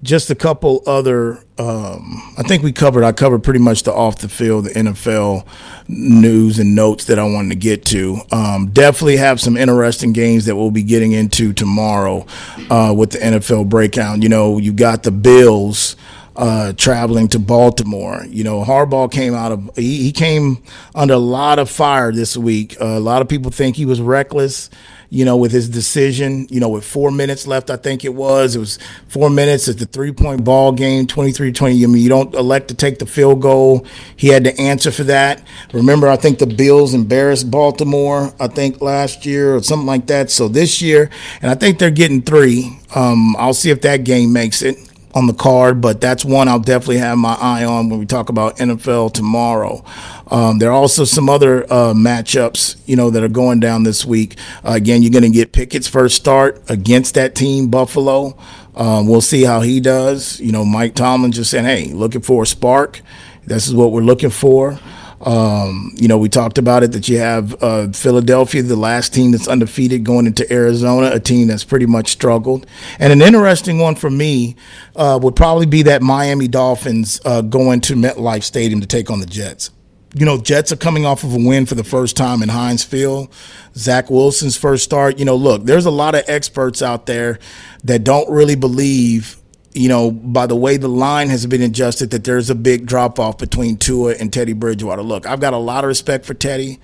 [0.02, 1.44] just a couple other.
[1.58, 3.04] Um, I think we covered.
[3.04, 5.46] I covered pretty much the off the field, the NFL
[5.88, 8.20] news and notes that I wanted to get to.
[8.32, 12.26] Um, definitely have some interesting games that we'll be getting into tomorrow
[12.70, 14.22] uh, with the NFL breakdown.
[14.22, 15.96] You know, you got the Bills
[16.40, 18.24] uh, traveling to Baltimore.
[18.30, 20.64] You know, Harbaugh came out of he, he came
[20.96, 22.78] under a lot of fire this week.
[22.82, 24.70] Uh, a lot of people think he was reckless.
[25.12, 26.46] You know, with his decision.
[26.52, 28.56] You know, with four minutes left, I think it was.
[28.56, 29.68] It was four minutes.
[29.68, 31.84] It's the three point ball game, 23-20.
[31.84, 33.88] I mean, you don't elect to take the field goal.
[34.16, 35.42] He had to answer for that.
[35.74, 38.32] Remember, I think the Bills embarrassed Baltimore.
[38.40, 40.30] I think last year or something like that.
[40.30, 41.10] So this year,
[41.42, 42.80] and I think they're getting three.
[42.94, 44.78] Um, I'll see if that game makes it
[45.16, 48.30] on the card, but that's one I'll definitely have my eye on when we talk
[48.30, 49.84] about NFL tomorrow.
[50.28, 54.06] Um, there are also some other uh, matchups, you know, that are going down this
[54.06, 54.38] week.
[54.64, 58.38] Uh, again, you're going to get Pickett's first start against that team, Buffalo.
[58.76, 60.40] Um, we'll see how he does.
[60.40, 63.02] You know, Mike Tomlin just saying, "Hey, looking for a spark.
[63.46, 64.80] This is what we're looking for."
[65.22, 69.32] Um, you know, we talked about it that you have uh, Philadelphia, the last team
[69.32, 72.66] that's undefeated, going into Arizona, a team that's pretty much struggled.
[73.00, 74.56] And an interesting one for me
[74.96, 79.20] uh, would probably be that Miami Dolphins uh, going to MetLife Stadium to take on
[79.20, 79.72] the Jets.
[80.16, 82.84] You know, Jets are coming off of a win for the first time in Heinz
[82.84, 83.32] Field.
[83.76, 85.20] Zach Wilson's first start.
[85.20, 87.38] You know, look, there's a lot of experts out there
[87.84, 89.39] that don't really believe
[89.74, 93.20] you know, by the way the line has been adjusted, that there's a big drop
[93.20, 95.04] off between Tua and Teddy Bridgewater.
[95.04, 96.80] Look, I've got a lot of respect for Teddy,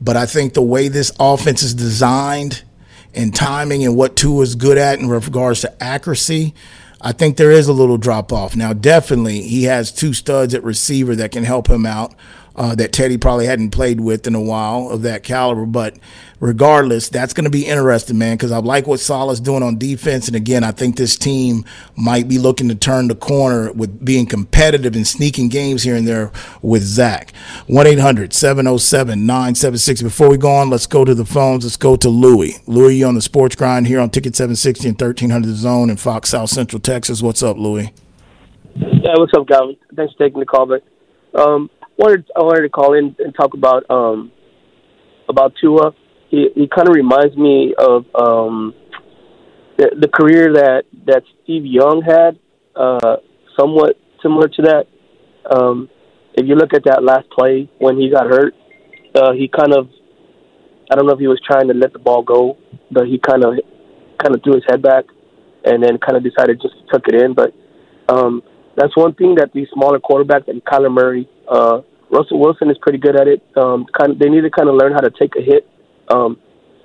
[0.00, 2.64] but I think the way this offense is designed
[3.14, 6.54] and timing and what Tua is good at in regards to accuracy,
[7.00, 8.56] I think there is a little drop off.
[8.56, 12.14] Now, definitely, he has two studs at receiver that can help him out.
[12.56, 15.66] Uh, that Teddy probably hadn't played with in a while of that caliber.
[15.66, 15.98] But
[16.38, 20.28] regardless, that's going to be interesting, man, because I like what Saleh's doing on defense.
[20.28, 21.64] And again, I think this team
[21.96, 26.06] might be looking to turn the corner with being competitive and sneaking games here and
[26.06, 26.30] there
[26.62, 27.34] with Zach.
[27.66, 30.02] 1 800 707 976.
[30.02, 31.64] Before we go on, let's go to the phones.
[31.64, 32.54] Let's go to Louie.
[32.66, 36.30] Louie, you on the sports grind here on Ticket 760 and 1300 Zone in Fox
[36.30, 37.22] South Central Texas.
[37.22, 37.92] What's up, Louie?
[38.76, 39.76] Yeah, what's up, Calvin?
[39.94, 40.82] Thanks for taking the call, but
[41.38, 44.32] um, wanted I wanted to call in and talk about um
[45.28, 45.94] about Tua.
[46.28, 48.74] He he kind of reminds me of um
[49.76, 52.38] the, the career that that Steve Young had,
[52.76, 53.16] uh,
[53.58, 54.86] somewhat similar to that.
[55.50, 55.88] Um,
[56.34, 58.54] if you look at that last play when he got hurt,
[59.14, 59.88] uh, he kind of
[60.90, 62.56] I don't know if he was trying to let the ball go,
[62.90, 63.54] but he kind of
[64.22, 65.04] kind of threw his head back
[65.64, 67.52] and then kind of decided just to tuck it in, but.
[68.06, 68.42] Um,
[68.76, 71.80] that's one thing that these smaller quarterbacks like Kyler Murray, uh,
[72.10, 73.42] Russell Wilson is pretty good at it.
[73.56, 75.68] Um, kind of, they need to kind of learn how to take a hit.
[76.08, 76.38] Um,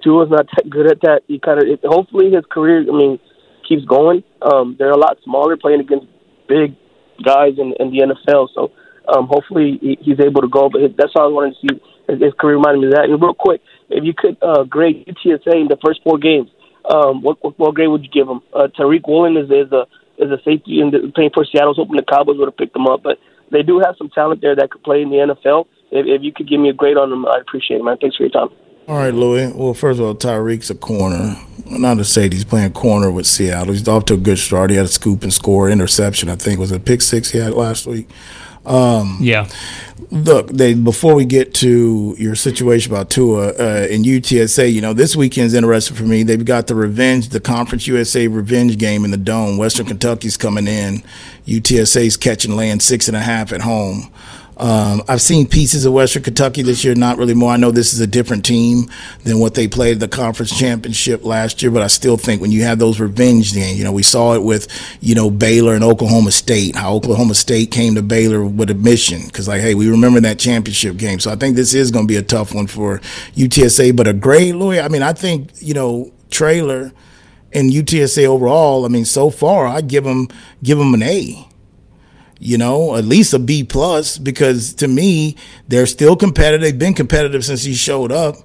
[0.03, 1.21] Tua's not that good at that.
[1.27, 3.19] He kind of, it, hopefully, his career, I mean,
[3.67, 4.23] keeps going.
[4.41, 6.07] Um, they're a lot smaller, playing against
[6.47, 6.75] big
[7.23, 8.47] guys in, in the NFL.
[8.55, 8.71] So,
[9.07, 10.69] um, hopefully, he, he's able to go.
[10.69, 11.81] But that's all I wanted to see.
[12.07, 13.05] His, his career reminded me of that.
[13.05, 16.49] And real quick, if you could uh, grade UTSA in the first four games,
[16.89, 18.41] um, what, what, what grade would you give him?
[18.53, 19.85] Uh, Tariq Woolen is, is a
[20.19, 21.69] is a safety and playing for Seattle.
[21.69, 23.17] I was hoping the Cowboys would have picked him up, but
[23.51, 25.65] they do have some talent there that could play in the NFL.
[25.91, 27.97] If, if you could give me a grade on them, I'd appreciate it, man.
[27.97, 28.49] Thanks for your time.
[28.87, 29.51] All right, Louis.
[29.53, 31.35] Well, first of all, Tariq's a corner.
[31.67, 33.73] Not to say he's playing corner with Seattle.
[33.73, 34.71] He's off to a good start.
[34.71, 36.27] He had a scoop and score, interception.
[36.29, 38.09] I think was a pick six he had last week.
[38.65, 39.49] Um, yeah.
[40.11, 44.93] Look, they before we get to your situation about Tua uh, and UTSA, you know
[44.93, 46.23] this weekend's interesting for me.
[46.23, 49.57] They've got the revenge, the Conference USA revenge game in the Dome.
[49.57, 51.03] Western Kentucky's coming in.
[51.45, 54.11] UTSA's catching land six and a half at home.
[54.59, 57.53] Um, I've seen pieces of Western Kentucky this year, not really more.
[57.53, 58.89] I know this is a different team
[59.23, 62.63] than what they played the conference championship last year, but I still think when you
[62.63, 64.67] have those revenge games, you know, we saw it with,
[64.99, 69.21] you know, Baylor and Oklahoma State, how Oklahoma State came to Baylor with a mission.
[69.27, 71.19] Because, like, hey, we remember that championship game.
[71.19, 72.99] So I think this is going to be a tough one for
[73.35, 74.81] UTSA, but a great lawyer.
[74.81, 76.91] I mean, I think, you know, Traylor
[77.53, 80.27] and UTSA overall, I mean, so far, I give them
[80.61, 81.48] give them an A
[82.39, 85.35] you know, at least a B plus because to me
[85.67, 86.61] they're still competitive.
[86.61, 88.35] They've been competitive since he showed up.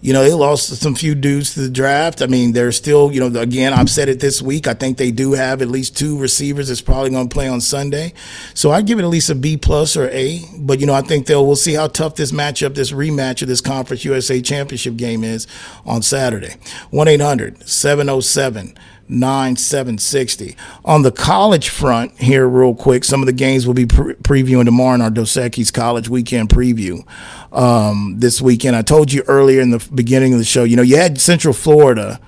[0.00, 2.20] You know, they lost some few dudes to the draft.
[2.20, 4.66] I mean, they're still, you know, again, I've said it this week.
[4.66, 7.62] I think they do have at least two receivers that's probably going to play on
[7.62, 8.12] Sunday.
[8.52, 10.42] So I'd give it at least a B plus or A.
[10.58, 13.48] But, you know, I think they'll, we'll see how tough this matchup, this rematch of
[13.48, 15.46] this Conference USA Championship game is
[15.86, 16.56] on Saturday.
[16.90, 18.76] 1 800 707
[19.08, 20.56] 9760.
[20.84, 24.64] On the college front, here, real quick, some of the games we'll be pre- previewing
[24.64, 27.06] tomorrow in our Dos Equis College Weekend Preview
[27.52, 28.76] um, this weekend.
[28.76, 31.54] I told you earlier in the beginning of the show, you know, you had Central
[31.54, 32.20] Florida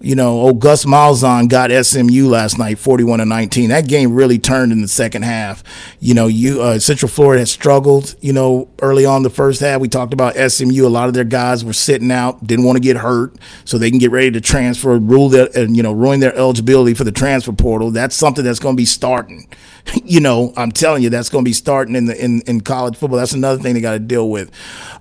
[0.00, 3.70] you know, old Gus Malzahn got SMU last night, 41 to 19.
[3.70, 5.64] That game really turned in the second half.
[5.98, 9.80] You know, you uh, Central Florida has struggled, you know, early on the first half.
[9.80, 10.86] We talked about SMU.
[10.86, 13.34] A lot of their guys were sitting out, didn't want to get hurt,
[13.64, 16.94] so they can get ready to transfer, rule that, and, you know, ruin their eligibility
[16.94, 17.90] for the transfer portal.
[17.90, 19.48] That's something that's going to be starting.
[20.04, 22.96] you know, I'm telling you, that's going to be starting in the in, in college
[22.96, 23.18] football.
[23.18, 24.52] That's another thing they got to deal with.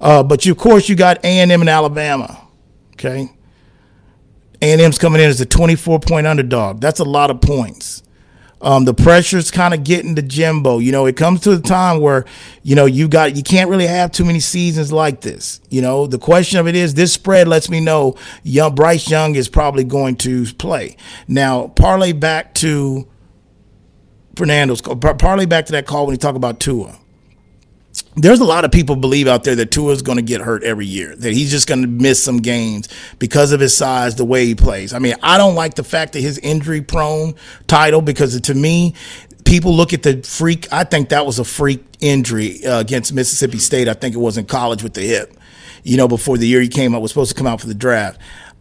[0.01, 2.41] Uh, but you, of course, you got A&M and Alabama.
[2.93, 3.29] Okay
[4.61, 6.81] a&M's coming in as a 24 point underdog.
[6.81, 8.03] That's a lot of points.
[8.59, 10.79] Um, the pressure's kind of getting to Jimbo.
[10.79, 12.25] You know, it comes to a time where,
[12.63, 15.61] you know, you got you can't really have too many seasons like this.
[15.69, 19.35] You know, the question of it is this spread lets me know young Bryce Young
[19.35, 20.97] is probably going to play.
[21.27, 23.07] Now, parlay back to
[24.35, 26.97] Fernando's parlay back to that call when you talk about Tua
[28.17, 30.63] there's a lot of people believe out there that Tua is going to get hurt
[30.63, 34.25] every year, that he's just going to miss some games because of his size, the
[34.25, 34.91] way he plays.
[34.91, 37.36] I mean, I don't like the fact that his injury prone
[37.67, 38.95] title because to me,
[39.45, 40.71] people look at the freak.
[40.73, 43.88] I think that was a freak injury uh, against Mississippi State.
[43.88, 45.38] I think it was in college with the hip.
[45.84, 47.75] You know, before the year he came out, was supposed to come out for the
[47.75, 48.19] draft.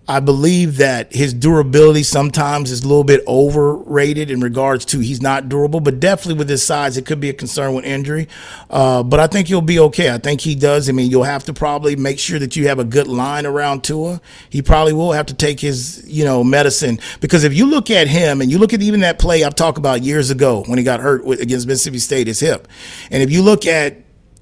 [0.08, 5.20] I believe that his durability sometimes is a little bit overrated in regards to he's
[5.20, 8.28] not durable, but definitely with his size, it could be a concern with injury.
[8.70, 10.14] Uh, but I think he'll be okay.
[10.14, 10.88] I think he does.
[10.88, 13.82] I mean, you'll have to probably make sure that you have a good line around
[13.82, 14.20] Tua.
[14.48, 18.06] He probably will have to take his, you know, medicine because if you look at
[18.06, 20.84] him and you look at even that play I've talked about years ago when he
[20.84, 22.68] got hurt with, against Mississippi State, his hip,
[23.10, 23.96] and if you look at,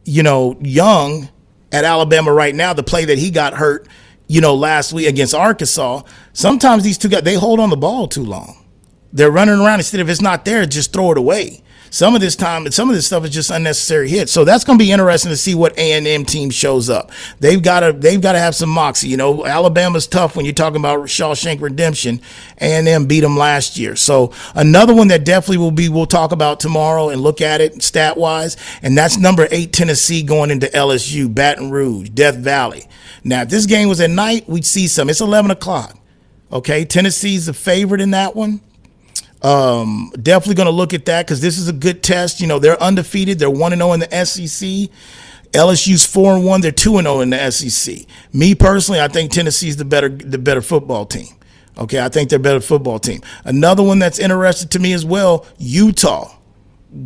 [0.05, 1.31] you know, Young
[1.73, 3.89] at Alabama right now, the play that he got hurt
[4.27, 8.09] you know, last week against Arkansas, sometimes these two guys they hold on the ball
[8.09, 8.65] too long.
[9.13, 11.63] They're running around instead of it's not there, just throw it away.
[11.95, 14.33] Some of this time, some of this stuff is just unnecessary hits.
[14.33, 17.13] So that's going to be interesting to see what A and M team shows up.
[17.39, 19.07] They've got to they've got to have some moxie.
[19.07, 22.21] You know, Alabama's tough when you're talking about Shawshank Redemption.
[22.61, 23.95] A and M beat them last year.
[23.95, 27.81] So another one that definitely will be we'll talk about tomorrow and look at it
[27.81, 32.89] stat wise, and that's number eight Tennessee going into LSU, Baton Rouge, Death Valley.
[33.23, 35.09] Now, if this game was at night, we'd see some.
[35.09, 35.97] It's 11 o'clock.
[36.51, 38.63] Okay, Tennessee's the favorite in that one.
[39.45, 42.41] Um, definitely going to look at that because this is a good test.
[42.41, 43.39] You know, they're undefeated.
[43.39, 44.91] They're 1 0 in the SEC.
[45.53, 46.61] LSU's 4 and 1.
[46.63, 48.07] They're 2 and 0 in the SEC.
[48.33, 51.29] Me personally, I think Tennessee's the better the better football team.
[51.77, 53.21] Okay, I think they're a better football team.
[53.45, 56.35] Another one that's interested to me as well, Utah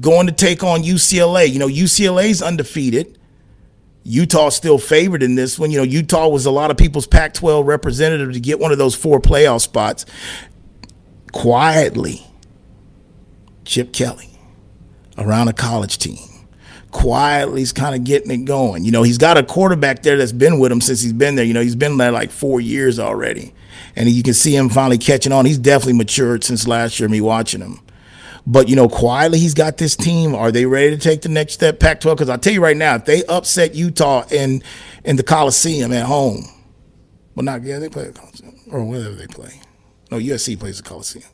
[0.00, 1.50] going to take on UCLA.
[1.50, 3.18] You know, UCLA's undefeated.
[4.04, 5.70] Utah still favored in this one.
[5.70, 8.78] You know, Utah was a lot of people's Pac 12 representative to get one of
[8.78, 10.06] those four playoff spots.
[11.32, 12.26] Quietly,
[13.68, 14.30] Chip Kelly
[15.18, 16.16] around a college team.
[16.90, 18.82] Quietly, he's kind of getting it going.
[18.82, 21.44] You know, he's got a quarterback there that's been with him since he's been there.
[21.44, 23.52] You know, he's been there like four years already.
[23.94, 25.44] And you can see him finally catching on.
[25.44, 27.80] He's definitely matured since last year, me watching him.
[28.46, 30.34] But you know, quietly he's got this team.
[30.34, 31.78] Are they ready to take the next step?
[31.78, 32.14] Pac-12.
[32.14, 34.62] Because I'll tell you right now, if they upset Utah in
[35.04, 36.46] in the Coliseum at home,
[37.34, 39.60] well, not yeah, they play the Coliseum or whatever they play.
[40.10, 41.28] No, USC plays the Coliseum.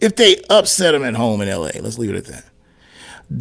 [0.00, 2.44] If they upset them at home in LA, let's leave it at that.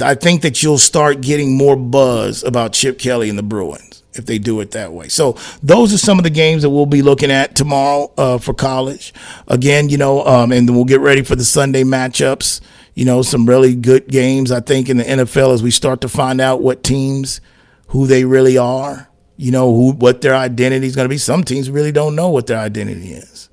[0.06, 4.26] I think that you'll start getting more buzz about Chip Kelly and the Bruins if
[4.26, 5.08] they do it that way.
[5.08, 8.54] So those are some of the games that we'll be looking at tomorrow uh, for
[8.54, 9.13] college.
[9.48, 12.62] Again, you know, um, and we'll get ready for the Sunday matchups.
[12.93, 16.10] You know, some really good games I think in the NFL as we start to
[16.10, 17.39] find out what teams,
[17.88, 19.08] who they really are.
[19.38, 21.17] You know, who what their identity is going to be.
[21.17, 23.50] Some teams really don't know what their identity is.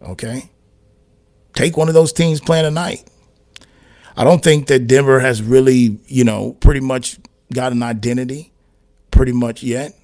[0.00, 0.50] Okay,
[1.56, 3.04] take one of those teams playing tonight.
[4.16, 7.18] I don't think that Denver has really, you know, pretty much
[7.52, 8.52] got an identity
[9.10, 9.94] pretty much yet.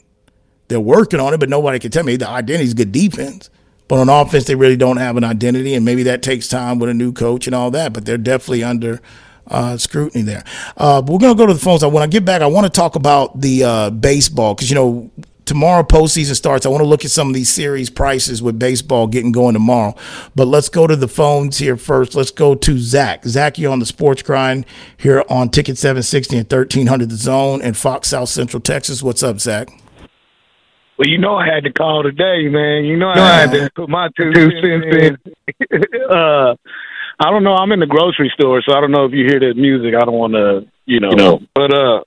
[0.69, 3.51] They're working on it, but nobody can tell me the identity is good defense.
[3.89, 6.89] But on offense, they really don't have an identity, and maybe that takes time with
[6.89, 7.93] a new coach and all that.
[7.93, 9.01] But they're definitely under
[9.49, 10.45] uh, scrutiny there.
[10.79, 11.85] Uh, we're going to go to the phones.
[11.85, 15.11] When I get back, I want to talk about the uh, baseball because you know
[15.45, 16.67] tomorrow postseason starts.
[16.67, 19.95] I want to look at some of these series prices with baseball getting going tomorrow.
[20.35, 22.15] But let's go to the phones here first.
[22.15, 23.25] Let's go to Zach.
[23.25, 27.77] Zach, you're on the Sports Grind here on Ticket 760 and 1300 The Zone and
[27.77, 29.03] Fox South Central Texas.
[29.03, 29.69] What's up, Zach?
[30.99, 32.85] Well, you know I had to call today, man.
[32.85, 35.17] You know I had to put my two cents in.
[36.11, 36.55] uh,
[37.19, 37.55] I don't know.
[37.55, 39.95] I'm in the grocery store, so I don't know if you hear the music.
[39.95, 41.11] I don't want to, you know.
[41.11, 41.41] You know.
[41.55, 42.03] But uh,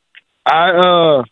[0.45, 1.23] I uh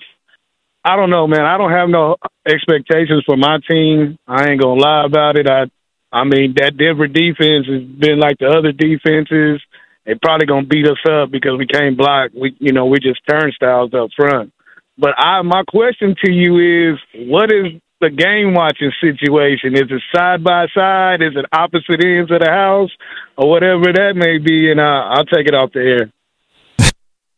[0.86, 1.46] I don't know, man.
[1.46, 4.18] I don't have no expectations for my team.
[4.28, 5.50] I ain't gonna lie about it.
[5.50, 5.66] I,
[6.12, 9.62] I mean, that Denver defense has been like the other defenses.
[10.06, 12.32] They probably gonna beat us up because we can't block.
[12.36, 14.52] We, you know, we just turnstiles up front.
[14.98, 19.76] But I, my question to you is, what is the game watching situation?
[19.76, 21.22] Is it side by side?
[21.22, 22.92] Is it opposite ends of the house,
[23.38, 24.70] or whatever that may be?
[24.70, 26.12] And I, I'll take it off the air.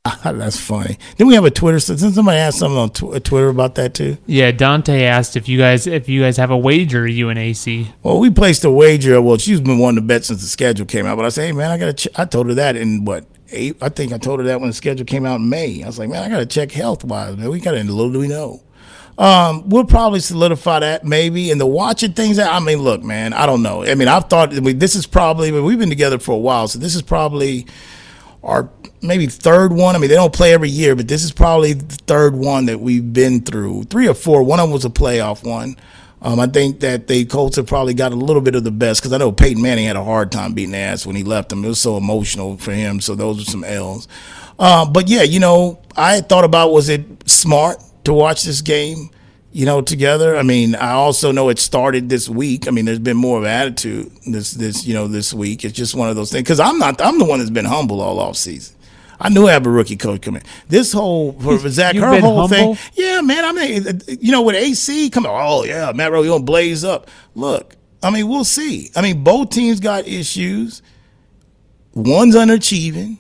[0.24, 0.98] That's funny.
[1.18, 1.80] Then we have a Twitter.
[1.80, 4.18] Did somebody asked something on tw- Twitter about that too?
[4.28, 7.92] Yeah, Dante asked if you guys if you guys have a wager, you and AC.
[8.04, 9.20] Well, we placed a wager.
[9.22, 11.16] Well, she's been wanting to bet since the schedule came out.
[11.16, 11.94] But I say, hey man, I got to.
[11.94, 12.20] Ch-.
[12.20, 13.78] I told her that in what eight?
[13.82, 15.82] I think I told her that when the schedule came out in May.
[15.82, 17.36] I was like, man, I got to check health wise.
[17.36, 17.84] Man, we got to.
[17.84, 18.62] Little do we know.
[19.18, 21.50] Um, we'll probably solidify that maybe.
[21.50, 22.38] And the watching things.
[22.38, 23.84] I mean, look, man, I don't know.
[23.84, 25.48] I mean, I've thought I mean, this is probably.
[25.48, 27.66] I mean, we've been together for a while, so this is probably
[28.44, 28.70] our
[29.02, 29.96] maybe third one.
[29.96, 32.80] I mean, they don't play every year, but this is probably the third one that
[32.80, 33.84] we've been through.
[33.86, 34.44] Three or four.
[34.44, 35.78] One of them was a playoff one.
[36.22, 39.02] Um, I think that the Colts have probably got a little bit of the best
[39.02, 41.64] because I know Peyton Manning had a hard time beating ass when he left them.
[41.64, 43.00] It was so emotional for him.
[43.00, 44.08] So those are some L's.
[44.58, 49.12] Uh, but yeah, you know, I thought about was it smart to watch this game?
[49.56, 50.36] you know, together.
[50.36, 52.68] I mean, I also know it started this week.
[52.68, 55.64] I mean, there's been more of attitude this this you know this week.
[55.64, 58.02] It's just one of those things because I'm not I'm the one that's been humble
[58.02, 58.75] all off season.
[59.20, 60.44] I knew I have a rookie coach coming.
[60.68, 62.76] This whole for Zach, her whole humble?
[62.76, 63.46] thing, yeah, man.
[63.46, 66.44] I mean, uh, uh, you know, with AC coming, oh yeah, Matt Rhule, you gonna
[66.44, 67.10] blaze up.
[67.34, 68.92] Look, I mean, we'll see.
[68.96, 70.82] I mean, both teams got issues.
[71.94, 73.18] One's underachieving.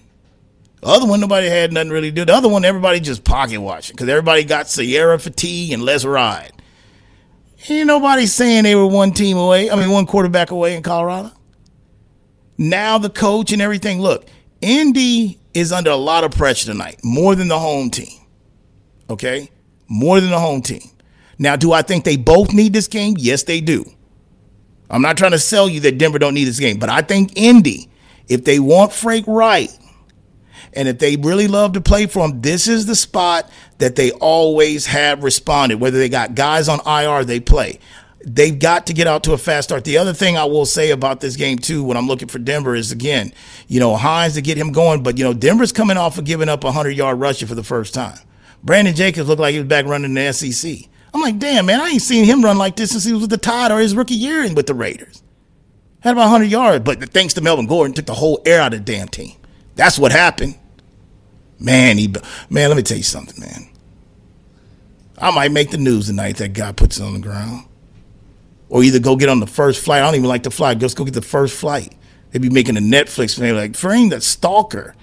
[0.81, 2.25] The other one, nobody had nothing really to do.
[2.25, 6.51] The other one, everybody just pocket watching because everybody got Sierra fatigue and let's ride.
[7.67, 9.71] Ain't nobody saying they were one team away.
[9.71, 11.31] I mean, one quarterback away in Colorado.
[12.57, 13.99] Now the coach and everything.
[13.99, 14.27] Look,
[14.61, 18.19] Indy is under a lot of pressure tonight, more than the home team.
[19.09, 19.49] Okay?
[19.87, 20.81] More than the home team.
[21.39, 23.15] Now, do I think they both need this game?
[23.17, 23.85] Yes, they do.
[24.89, 27.33] I'm not trying to sell you that Denver don't need this game, but I think
[27.35, 27.89] Indy,
[28.27, 29.69] if they want Frank Reich,
[30.73, 34.11] and if they really love to play for him, this is the spot that they
[34.11, 35.79] always have responded.
[35.79, 37.79] Whether they got guys on IR, they play
[38.25, 39.83] they've got to get out to a fast start.
[39.83, 42.75] The other thing I will say about this game too, when I'm looking for Denver,
[42.75, 43.31] is again,
[43.67, 46.49] you know, Hines to get him going, but you know, Denver's coming off of giving
[46.49, 48.17] up a hundred yard rusher for the first time.
[48.63, 50.89] Brandon Jacobs looked like he was back running the SEC.
[51.13, 53.29] I'm like, damn man, I ain't seen him run like this since he was with
[53.29, 55.21] the Tide or his rookie year with the Raiders.
[56.01, 58.85] Had about 100 yards, but thanks to Melvin Gordon, took the whole air out of
[58.85, 59.35] the damn team.
[59.75, 60.57] That's what happened.
[61.59, 62.13] Man, he
[62.49, 63.69] man, let me tell you something, man.
[65.17, 66.37] I might make the news tonight.
[66.37, 67.65] That guy puts it on the ground
[68.69, 70.01] or either go get on the first flight.
[70.01, 70.73] I don't even like to fly.
[70.75, 71.95] Just go get the first flight.
[72.31, 74.95] They'd be making a Netflix they're like, frame that stalker.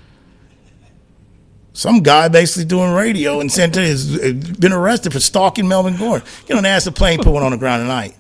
[1.73, 4.19] Some guy basically doing radio and sent has
[4.59, 6.27] been arrested for stalking Melvin Gordon.
[6.45, 8.15] Get on the ass of plane, put one on the ground tonight.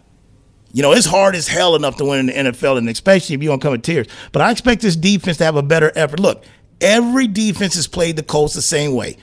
[0.72, 3.42] You know, it's hard as hell enough to win in the NFL, and especially if
[3.42, 4.06] you don't come in tears.
[4.32, 6.18] But I expect this defense to have a better effort.
[6.18, 6.44] Look,
[6.80, 9.18] every defense has played the Colts the same way.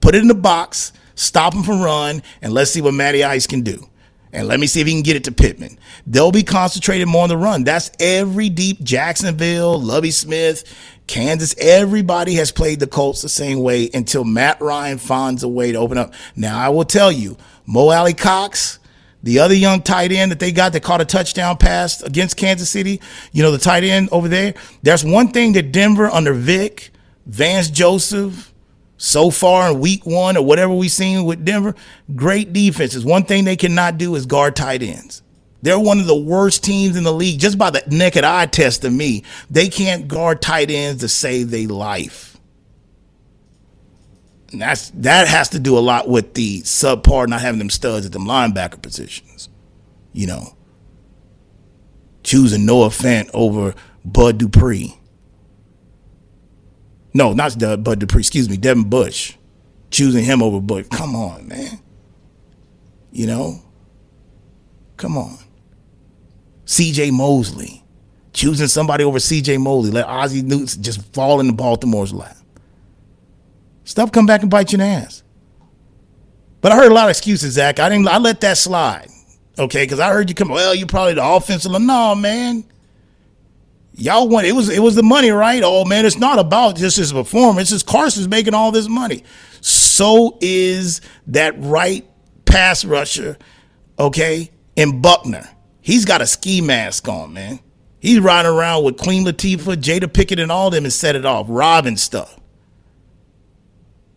[0.00, 3.46] Put it in the box, stop them from run, and let's see what Matty Ice
[3.46, 3.86] can do
[4.36, 5.78] and let me see if he can get it to Pittman.
[6.06, 7.64] They'll be concentrated more on the run.
[7.64, 10.62] That's every deep Jacksonville, Lovie Smith,
[11.06, 11.54] Kansas.
[11.58, 15.78] Everybody has played the Colts the same way until Matt Ryan finds a way to
[15.78, 16.12] open up.
[16.36, 18.78] Now I will tell you, Mo Alie-Cox,
[19.22, 22.68] the other young tight end that they got that caught a touchdown pass against Kansas
[22.68, 23.00] City,
[23.32, 24.52] you know, the tight end over there.
[24.82, 26.90] There's one thing that Denver under Vic,
[27.24, 28.52] Vance Joseph,
[28.98, 31.74] So far in week one or whatever we've seen with Denver,
[32.14, 33.04] great defenses.
[33.04, 35.22] One thing they cannot do is guard tight ends.
[35.62, 38.84] They're one of the worst teams in the league, just by the naked eye test
[38.84, 39.24] of me.
[39.50, 42.36] They can't guard tight ends to save their life.
[44.52, 48.06] And that's that has to do a lot with the subpar not having them studs
[48.06, 49.48] at them linebacker positions.
[50.12, 50.56] You know,
[52.22, 53.74] choosing Noah Fant over
[54.04, 54.96] Bud Dupree.
[57.16, 58.20] No, not Bud Dupree.
[58.20, 59.36] Excuse me, Devin Bush.
[59.90, 60.86] Choosing him over Bush.
[60.90, 61.80] Come on, man.
[63.10, 63.62] You know,
[64.98, 65.38] come on.
[66.66, 67.12] C.J.
[67.12, 67.82] Mosley.
[68.34, 69.56] Choosing somebody over C.J.
[69.56, 69.92] Mosley.
[69.92, 72.36] Let Ozzie Newsome just fall into Baltimore's lap.
[73.84, 75.22] Stuff come back and bite you in the ass.
[76.60, 77.78] But I heard a lot of excuses, Zach.
[77.80, 78.08] I didn't.
[78.08, 79.08] I let that slide.
[79.58, 80.50] Okay, because I heard you come.
[80.50, 81.72] Well, you probably the offensive.
[81.72, 82.64] No, man.
[83.98, 85.62] Y'all want it was it was the money, right?
[85.64, 87.72] Oh man, it's not about just his performance.
[87.72, 89.24] It's Carson's making all this money.
[89.62, 92.06] So is that right
[92.44, 93.38] pass rusher,
[93.98, 95.48] okay, in Buckner.
[95.80, 97.60] He's got a ski mask on, man.
[97.98, 101.46] He's riding around with Queen Latifah, Jada Pinkett, and all them and set it off,
[101.48, 102.38] robbing stuff.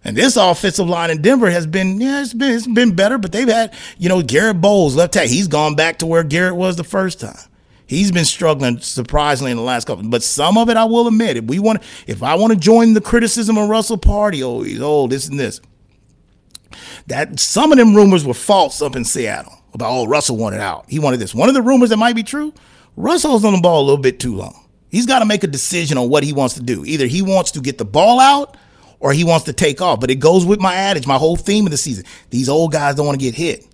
[0.03, 3.31] And this offensive line in Denver has been, yeah, it's been it's been better, but
[3.31, 5.29] they've had, you know, Garett Bolles left tackle.
[5.29, 7.37] He's gone back to where Garrett was the first time.
[7.89, 11.37] He's been struggling surprisingly in the last couple, but some of it I will admit.
[11.37, 14.79] If we want, if I want to join the criticism of Russell Party, oh, he's
[14.79, 15.59] old, this and this.
[17.07, 20.85] That some of them rumors were false up in Seattle about, oh, Russell wanted out.
[20.87, 21.33] He wanted this.
[21.33, 22.53] One of the rumors that might be true,
[22.95, 24.67] Russell's on the ball a little bit too long.
[24.89, 26.85] He's got to make a decision on what he wants to do.
[26.85, 28.55] Either he wants to get the ball out
[28.99, 29.99] or he wants to take off.
[29.99, 32.05] But it goes with my adage, my whole theme of the season.
[32.29, 33.65] These old guys don't want to get hit.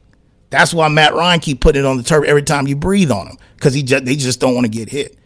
[0.50, 3.28] That's why Matt Ryan keep putting it on the turf every time you breathe on
[3.28, 5.18] him because he just, they just don't want to get hit.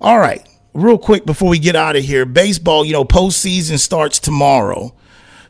[0.00, 2.84] All right, real quick before we get out of here, baseball.
[2.84, 4.94] You know, postseason starts tomorrow,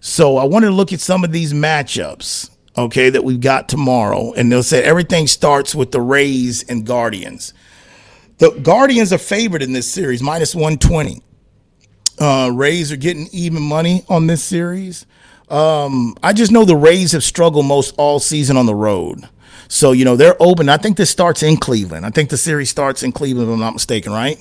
[0.01, 4.33] so I wanted to look at some of these matchups okay, that we've got tomorrow.
[4.33, 7.53] And they'll say everything starts with the Rays and Guardians.
[8.39, 11.21] The Guardians are favored in this series, minus 120.
[12.21, 15.07] Uh, Rays are getting even money on this series.
[15.51, 19.29] Um, I just know the Rays have struggled most all season on the road.
[19.69, 20.69] So, you know, they're open.
[20.69, 22.07] I think this starts in Cleveland.
[22.07, 24.39] I think the series starts in Cleveland, if I'm not mistaken, right?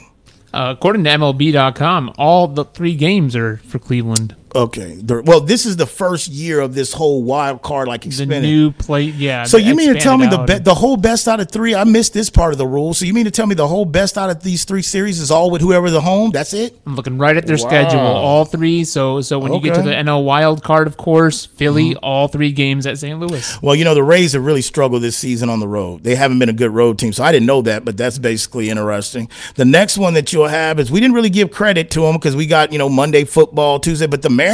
[0.53, 4.35] Uh, according to MLB.com, all the three games are for Cleveland.
[4.57, 4.99] Okay.
[5.03, 8.41] Well, this is the first year of this whole wild card like expanding.
[8.41, 9.43] The new plate, yeah.
[9.43, 11.75] So you mean to tell me the be- the whole best out of three?
[11.75, 12.95] I missed this part of the rule.
[12.95, 15.29] So you mean to tell me the whole best out of these three series is
[15.29, 16.31] all with whoever the home?
[16.31, 16.75] That's it.
[16.87, 17.67] I'm looking right at their wow.
[17.67, 18.83] schedule, all three.
[18.83, 19.67] So so when okay.
[19.67, 22.03] you get to the NL wild card, of course, Philly, mm-hmm.
[22.03, 23.19] all three games at St.
[23.19, 23.61] Louis.
[23.61, 26.03] Well, you know the Rays have really struggled this season on the road.
[26.03, 28.71] They haven't been a good road team, so I didn't know that, but that's basically
[28.71, 29.29] interesting.
[29.53, 32.35] The next one that you'll have is we didn't really give credit to them because
[32.35, 34.46] we got you know Monday football, Tuesday, but the Mariners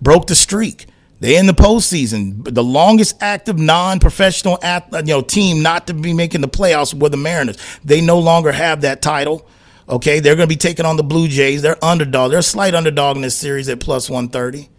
[0.00, 0.86] broke the streak.
[1.20, 6.40] They in the postseason, the longest active non-professional you know team not to be making
[6.40, 7.58] the playoffs were the Mariners.
[7.84, 9.46] They no longer have that title.
[9.86, 11.62] Okay, they're going to be taking on the Blue Jays.
[11.62, 12.30] They're underdog.
[12.30, 14.70] They're a slight underdog in this series at plus 130.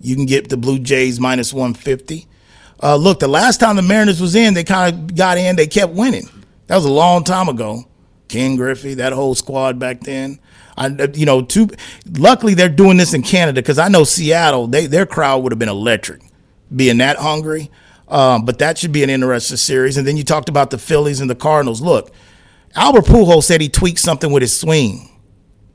[0.00, 2.26] You can get the Blue Jays minus 150.
[2.82, 5.56] Uh, look, the last time the Mariners was in, they kind of got in.
[5.56, 6.28] They kept winning.
[6.66, 7.84] That was a long time ago.
[8.28, 10.38] Ken Griffey, that whole squad back then.
[10.78, 11.68] I, you know, too.
[12.18, 14.66] Luckily, they're doing this in Canada because I know Seattle.
[14.66, 16.22] They their crowd would have been electric,
[16.74, 17.70] being that hungry.
[18.06, 19.96] Um, but that should be an interesting series.
[19.96, 21.82] And then you talked about the Phillies and the Cardinals.
[21.82, 22.10] Look,
[22.74, 25.10] Albert Pujols said he tweaked something with his swing,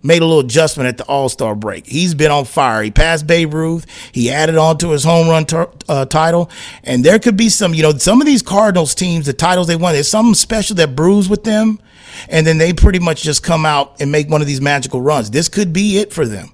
[0.03, 1.87] made a little adjustment at the All Star break.
[1.87, 2.83] He's been on fire.
[2.83, 3.85] He passed Babe Ruth.
[4.11, 5.45] He added on to his home run
[5.89, 6.51] uh, title.
[6.83, 9.75] And there could be some, you know, some of these Cardinals teams, the titles they
[9.75, 11.79] won, there's something special that brews with them
[12.29, 15.31] and then they pretty much just come out and make one of these magical runs.
[15.31, 16.51] This could be it for them.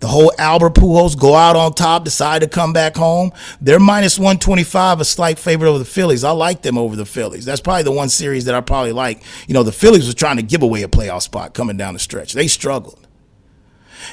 [0.00, 3.32] The whole Albert Pujols go out on top, decide to come back home.
[3.60, 6.24] They're minus 125, a slight favorite over the Phillies.
[6.24, 7.44] I like them over the Phillies.
[7.44, 9.22] That's probably the one series that I probably like.
[9.46, 12.00] You know, the Phillies was trying to give away a playoff spot coming down the
[12.00, 12.34] stretch.
[12.34, 13.03] They struggled.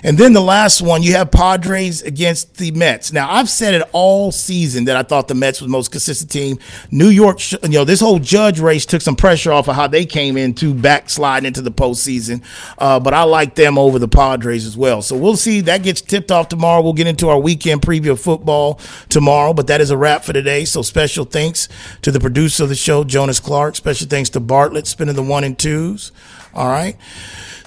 [0.04, 3.12] And then the last one, you have Padres against the Mets.
[3.14, 6.32] Now, I've said it all season that I thought the Mets was the most consistent
[6.32, 6.60] team.
[6.90, 10.06] New York, you know, this whole judge race took some pressure off of how they
[10.06, 12.44] came into backsliding into the postseason.
[12.78, 15.02] Uh, but I like them over the Padres as well.
[15.02, 15.62] So we'll see.
[15.62, 16.82] That gets tipped off tomorrow.
[16.82, 18.80] We'll get into our weekend preview of football
[19.10, 19.54] tomorrow.
[19.54, 20.66] But that is a wrap for today.
[20.66, 21.68] So special thanks
[22.02, 23.76] to the producer of the show, Jonas Clark.
[23.76, 26.12] Special thanks to Bartlett, spinning the one and twos.
[26.54, 26.98] All right.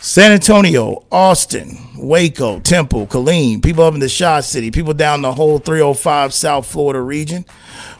[0.04, 5.32] San Antonio, Austin, Waco, Temple, Killeen, people up in the Shaw City, people down the
[5.32, 7.46] whole 305 South Florida region.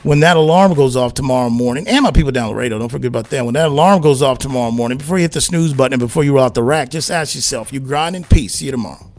[0.03, 3.31] When that alarm goes off tomorrow morning, and my people down Laredo, don't forget about
[3.31, 3.47] that.
[3.47, 6.25] When that alarm goes off tomorrow morning, before you hit the snooze button and before
[6.25, 8.57] you roll out the rack, just ask yourself, you grind in peace.
[8.57, 9.14] See you tomorrow.